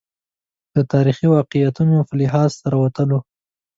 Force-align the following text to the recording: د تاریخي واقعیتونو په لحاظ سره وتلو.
د 0.75 0.77
تاریخي 0.91 1.25
واقعیتونو 1.35 1.97
په 2.07 2.13
لحاظ 2.21 2.49
سره 2.61 2.75
وتلو. 2.83 3.19